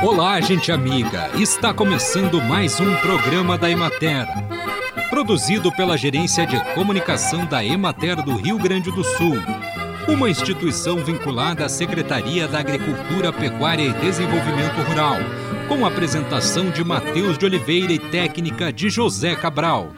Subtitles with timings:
[0.00, 1.28] Olá, gente amiga!
[1.34, 4.26] Está começando mais um programa da Emater.
[5.10, 9.36] Produzido pela Gerência de Comunicação da Emater do Rio Grande do Sul.
[10.06, 15.16] Uma instituição vinculada à Secretaria da Agricultura, Pecuária e Desenvolvimento Rural.
[15.66, 19.92] Com apresentação de Matheus de Oliveira e técnica de José Cabral.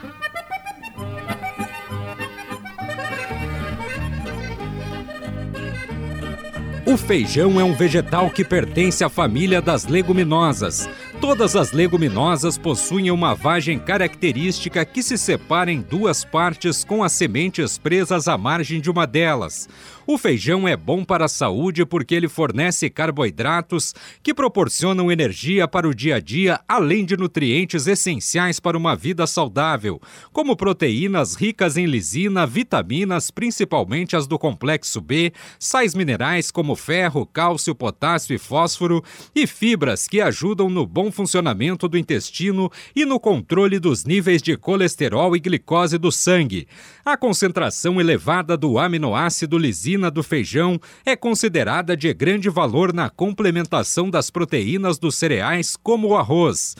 [6.91, 10.89] O feijão é um vegetal que pertence à família das leguminosas.
[11.21, 17.12] Todas as leguminosas possuem uma vagem característica que se separa em duas partes com as
[17.12, 19.68] sementes presas à margem de uma delas.
[20.13, 25.89] O feijão é bom para a saúde porque ele fornece carboidratos que proporcionam energia para
[25.89, 31.77] o dia a dia, além de nutrientes essenciais para uma vida saudável, como proteínas ricas
[31.77, 38.39] em lisina, vitaminas, principalmente as do complexo B, sais minerais como ferro, cálcio, potássio e
[38.39, 44.43] fósforo, e fibras que ajudam no bom funcionamento do intestino e no controle dos níveis
[44.43, 46.67] de colesterol e glicose do sangue.
[47.05, 54.09] A concentração elevada do aminoácido lisina do feijão é considerada de grande valor na complementação
[54.09, 56.77] das proteínas dos cereais, como o arroz.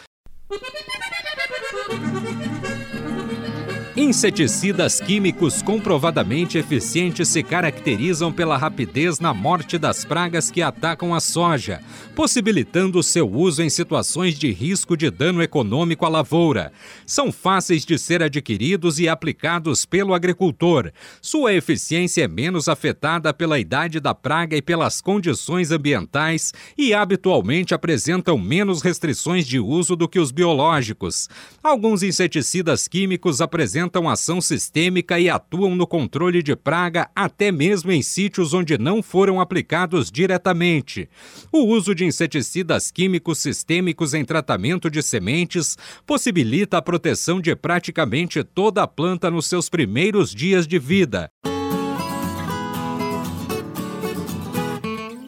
[3.96, 11.19] Inseticidas químicos comprovadamente eficientes se caracterizam pela rapidez na morte das pragas que atacam a
[11.19, 11.80] soja,
[12.14, 16.72] possibilitando seu uso em situações de risco de dano econômico à lavoura.
[17.05, 20.92] São fáceis de ser adquiridos e aplicados pelo agricultor.
[21.20, 27.75] Sua eficiência é menos afetada pela idade da praga e pelas condições ambientais e habitualmente
[27.75, 31.28] apresentam menos restrições de uso do que os biológicos.
[31.60, 37.90] Alguns inseticidas químicos apresentam apresentam ação sistêmica e atuam no controle de praga até mesmo
[37.90, 41.08] em sítios onde não foram aplicados diretamente.
[41.50, 48.44] O uso de inseticidas químicos sistêmicos em tratamento de sementes possibilita a proteção de praticamente
[48.44, 51.30] toda a planta nos seus primeiros dias de vida.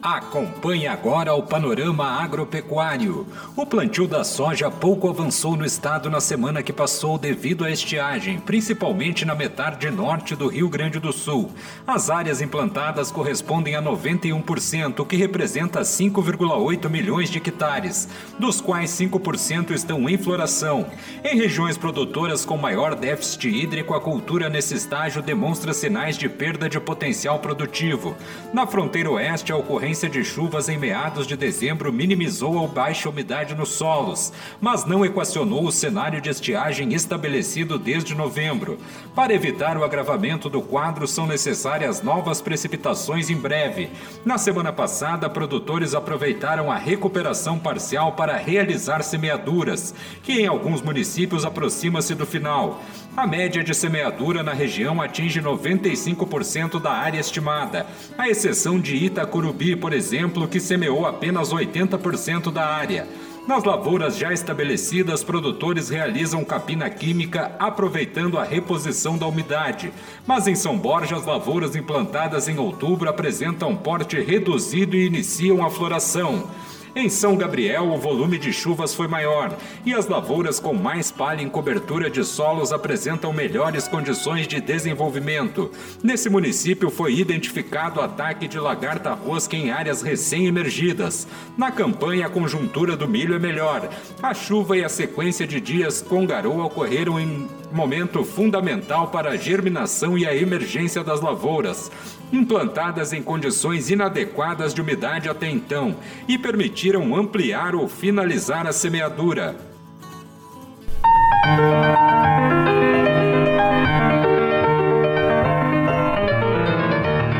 [0.03, 3.25] Acompanhe agora o panorama agropecuário.
[3.55, 8.37] O plantio da soja pouco avançou no estado na semana que passou devido à estiagem,
[8.37, 11.51] principalmente na metade norte do Rio Grande do Sul.
[11.87, 18.89] As áreas implantadas correspondem a 91%, o que representa 5,8 milhões de hectares, dos quais
[18.91, 20.85] 5% estão em floração.
[21.23, 26.67] Em regiões produtoras com maior déficit hídrico, a cultura nesse estágio demonstra sinais de perda
[26.67, 28.17] de potencial produtivo.
[28.53, 33.53] Na fronteira oeste, a ocorrência de chuvas em meados de dezembro minimizou a baixa umidade
[33.53, 38.79] nos solos, mas não equacionou o cenário de estiagem estabelecido desde novembro.
[39.15, 43.91] Para evitar o agravamento do quadro, são necessárias novas precipitações em breve.
[44.25, 49.93] Na semana passada, produtores aproveitaram a recuperação parcial para realizar semeaduras,
[50.23, 52.81] que em alguns municípios aproxima-se do final.
[53.15, 57.85] A média de semeadura na região atinge 95% da área estimada,
[58.17, 63.05] à exceção de Itacurubi, por exemplo, que semeou apenas 80% da área.
[63.45, 69.91] Nas lavouras já estabelecidas, produtores realizam capina química aproveitando a reposição da umidade.
[70.25, 75.69] Mas em São Borja, as lavouras implantadas em outubro apresentam porte reduzido e iniciam a
[75.69, 76.49] floração.
[76.95, 81.41] Em São Gabriel, o volume de chuvas foi maior e as lavouras com mais palha
[81.41, 85.71] em cobertura de solos apresentam melhores condições de desenvolvimento.
[86.03, 91.27] Nesse município foi identificado ataque de lagarta rosca em áreas recém-emergidas.
[91.57, 93.89] Na campanha, a conjuntura do milho é melhor.
[94.21, 99.35] A chuva e a sequência de dias com garoa ocorreram em momento fundamental para a
[99.35, 101.91] germinação e a emergência das lavouras,
[102.33, 105.95] implantadas em condições inadequadas de umidade até então,
[106.27, 109.55] e permitiram ampliar ou finalizar a semeadura.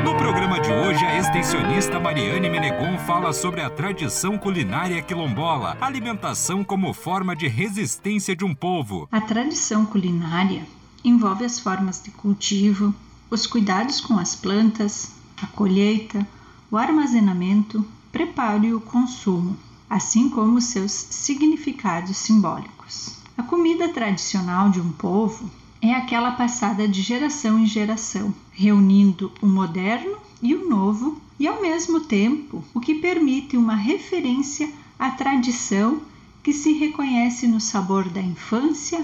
[0.03, 6.63] No programa de hoje, a extensionista Mariane Menegon fala sobre a tradição culinária quilombola, alimentação
[6.63, 9.07] como forma de resistência de um povo.
[9.11, 10.61] A tradição culinária
[11.03, 12.93] envolve as formas de cultivo,
[13.33, 16.27] os cuidados com as plantas, a colheita,
[16.69, 19.57] o armazenamento, preparo e o consumo,
[19.89, 23.17] assim como seus significados simbólicos.
[23.35, 25.49] A comida tradicional de um povo
[25.81, 31.59] é aquela passada de geração em geração, reunindo o moderno e o novo, e ao
[31.59, 36.03] mesmo tempo o que permite uma referência à tradição
[36.43, 39.03] que se reconhece no sabor da infância,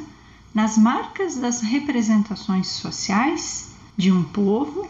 [0.54, 3.69] nas marcas das representações sociais
[4.00, 4.88] de um povo,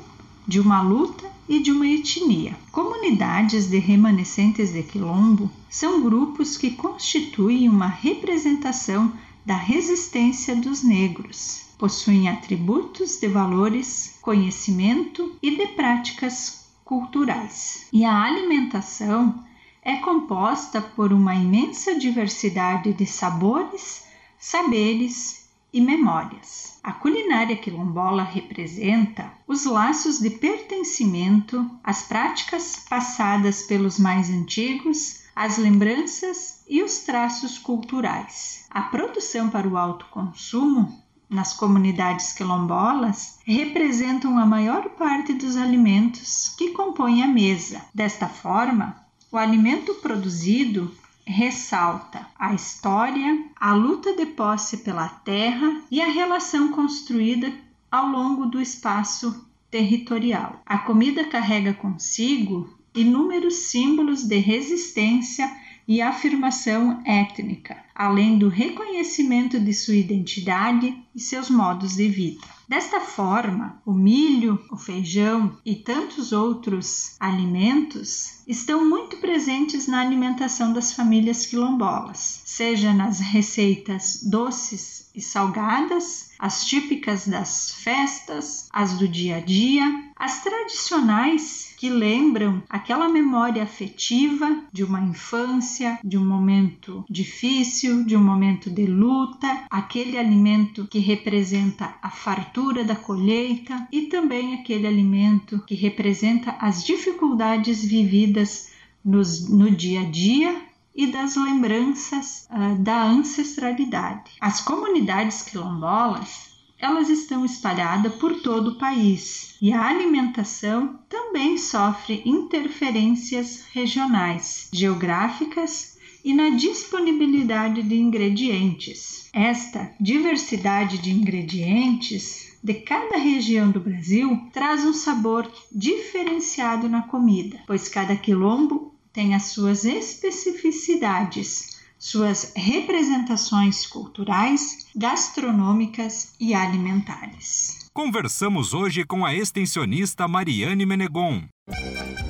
[0.48, 2.56] de uma luta e de uma etnia.
[2.72, 9.12] Comunidades de remanescentes de quilombo são grupos que constituem uma representação
[9.44, 11.64] da resistência dos negros.
[11.76, 17.88] Possuem atributos de valores, conhecimento e de práticas culturais.
[17.92, 19.44] E a alimentação
[19.82, 24.04] é composta por uma imensa diversidade de sabores,
[24.38, 25.39] saberes
[25.72, 26.80] e memórias.
[26.84, 35.58] A culinária quilombola representa os laços de pertencimento, as práticas passadas pelos mais antigos, as
[35.58, 38.66] lembranças e os traços culturais.
[38.70, 46.72] A produção para o autoconsumo nas comunidades quilombolas representam a maior parte dos alimentos que
[46.72, 47.82] compõem a mesa.
[47.94, 48.96] Desta forma,
[49.32, 50.92] o alimento produzido
[51.30, 57.54] ressalta a história, a luta de posse pela terra e a relação construída
[57.92, 60.60] ao longo do espaço territorial.
[60.66, 65.48] A comida carrega consigo inúmeros símbolos de resistência
[65.88, 72.42] e afirmação étnica, além do reconhecimento de sua identidade e seus modos de vida.
[72.68, 80.72] Desta forma, o milho, o feijão e tantos outros alimentos estão muito presentes na alimentação
[80.72, 89.08] das famílias quilombolas, seja nas receitas doces e salgadas, as típicas das festas, as do
[89.08, 89.84] dia a dia,
[90.16, 98.16] as tradicionais que lembram aquela memória afetiva de uma infância, de um momento difícil, de
[98.16, 104.86] um momento de luta, aquele alimento que representa a fartura da colheita e também aquele
[104.86, 108.70] alimento que representa as dificuldades vividas
[109.04, 110.62] nos, no dia a dia
[110.94, 114.32] e das lembranças uh, da ancestralidade.
[114.42, 122.22] As comunidades quilombolas elas estão espalhadas por todo o país e a alimentação também sofre
[122.26, 129.30] interferências regionais, geográficas e na disponibilidade de ingredientes.
[129.34, 137.62] Esta diversidade de ingredientes de cada região do Brasil traz um sabor diferenciado na comida,
[137.66, 147.90] pois cada quilombo tem as suas especificidades suas representações culturais, gastronômicas e alimentares.
[147.94, 151.44] Conversamos hoje com a extensionista Mariane Menegon.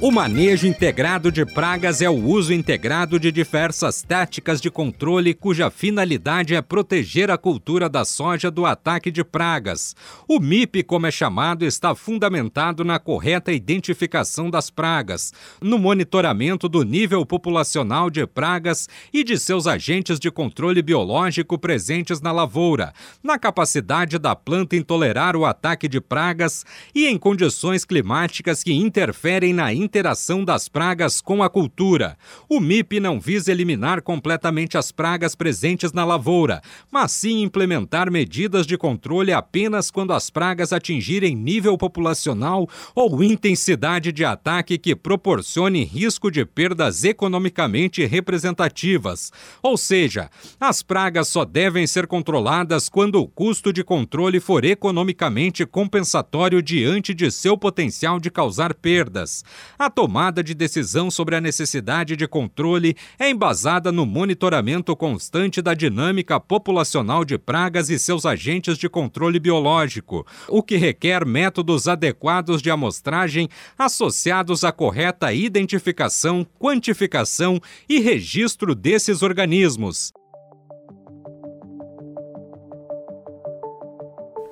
[0.01, 5.69] O manejo integrado de pragas é o uso integrado de diversas táticas de controle cuja
[5.69, 9.93] finalidade é proteger a cultura da soja do ataque de pragas.
[10.25, 16.83] O MIP, como é chamado, está fundamentado na correta identificação das pragas, no monitoramento do
[16.83, 23.37] nível populacional de pragas e de seus agentes de controle biológico presentes na lavoura, na
[23.37, 29.51] capacidade da planta em tolerar o ataque de pragas e em condições climáticas que interferem
[29.51, 32.15] na interação das pragas com a cultura.
[32.47, 38.67] O MIP não visa eliminar completamente as pragas presentes na lavoura, mas sim implementar medidas
[38.67, 45.83] de controle apenas quando as pragas atingirem nível populacional ou intensidade de ataque que proporcione
[45.83, 49.31] risco de perdas economicamente representativas.
[49.63, 55.65] Ou seja, as pragas só devem ser controladas quando o custo de controle for economicamente
[55.65, 59.43] compensatório diante de seu potencial de causar perdas.
[59.79, 65.73] A tomada de decisão sobre a necessidade de controle é embasada no monitoramento constante da
[65.73, 72.61] dinâmica populacional de pragas e seus agentes de controle biológico, o que requer métodos adequados
[72.61, 77.57] de amostragem associados à correta identificação, quantificação
[77.87, 80.11] e registro desses organismos.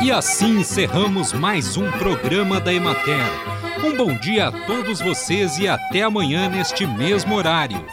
[0.00, 3.26] E assim encerramos mais um programa da Emater.
[3.85, 7.85] Um bom dia a todos vocês e até amanhã neste mesmo horário.